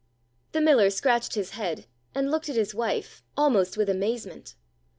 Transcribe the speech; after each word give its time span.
The 0.53 0.61
miller 0.61 0.89
scratched 0.89 1.35
his 1.35 1.51
bead, 1.59 1.85
and 2.15 2.31
looked 2.31 2.49
at 2.49 2.55
his 2.55 2.73
wife, 2.73 3.23
almost 3.37 3.77
with 3.77 3.87
amazement. 3.87 4.55